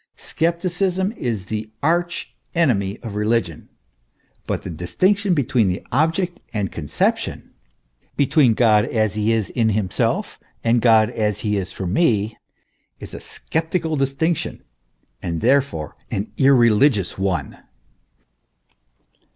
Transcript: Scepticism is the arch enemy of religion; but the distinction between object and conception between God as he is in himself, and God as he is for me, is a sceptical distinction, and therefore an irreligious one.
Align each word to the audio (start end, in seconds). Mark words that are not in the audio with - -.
Scepticism 0.17 1.11
is 1.11 1.45
the 1.45 1.69
arch 1.83 2.33
enemy 2.55 2.97
of 3.03 3.13
religion; 3.13 3.69
but 4.47 4.63
the 4.63 4.71
distinction 4.71 5.35
between 5.35 5.79
object 5.91 6.39
and 6.55 6.71
conception 6.71 7.51
between 8.17 8.55
God 8.55 8.85
as 8.85 9.13
he 9.13 9.31
is 9.31 9.51
in 9.51 9.69
himself, 9.69 10.39
and 10.63 10.81
God 10.81 11.11
as 11.11 11.41
he 11.41 11.55
is 11.55 11.71
for 11.71 11.85
me, 11.85 12.35
is 12.99 13.13
a 13.13 13.19
sceptical 13.19 13.95
distinction, 13.95 14.63
and 15.21 15.39
therefore 15.39 15.95
an 16.09 16.31
irreligious 16.35 17.19
one. 17.19 17.59